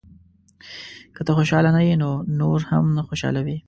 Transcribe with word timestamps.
•که 1.15 1.21
ته 1.25 1.31
خوشحاله 1.37 1.69
نه 1.77 1.81
یې، 1.87 1.95
نو 2.03 2.09
نور 2.39 2.59
هم 2.69 2.85
نه 2.97 3.01
خوشحالوې. 3.07 3.57